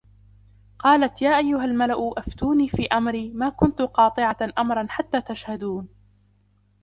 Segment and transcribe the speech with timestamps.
[0.79, 5.89] قَالَتْ يَا أَيُّهَا الْمَلَأُ أَفْتُونِي فِي أَمْرِي مَا كُنْتُ قَاطِعَةً أَمْرًا حَتَّى تَشْهَدُونِ